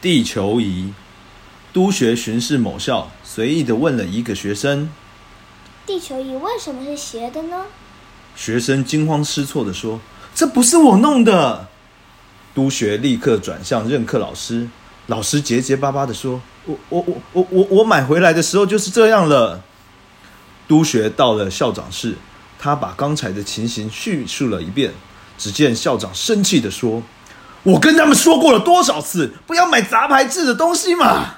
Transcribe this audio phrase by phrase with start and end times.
[0.00, 0.92] 地球仪。
[1.72, 4.90] 督学巡视某校，随意的问了一个学生
[5.86, 7.66] ：“地球仪为什么是斜的呢？”
[8.34, 10.00] 学生惊慌失措的说
[10.34, 11.68] ：“这不是我弄的。”
[12.52, 14.68] 督学立刻转向任课老师，
[15.06, 19.62] 老师结结巴巴的说：“我我我我我我买回来的时候就是这样了。”
[20.66, 22.16] 督学到了校长室，
[22.58, 24.92] 他把刚才的情形叙述了一遍。
[25.38, 27.02] 只见校长生气的说
[27.62, 31.36] ：“我跟他们说过了多少次，不要买杂牌制的东西嘛！”